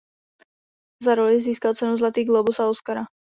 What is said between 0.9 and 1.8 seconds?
Za roli získal